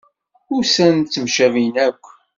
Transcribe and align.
Ussan 0.55 0.97
temcabin 1.13 1.75
akk. 1.87 2.03